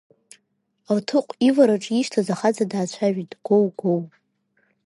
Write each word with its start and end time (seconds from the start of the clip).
Алҭыҟә 0.89 1.31
ивараҿы 1.47 1.93
ишьҭаз 1.95 2.27
ахаҵа 2.33 2.65
даацәажәеит 2.71 3.31
гәоу-гәоу. 3.45 4.01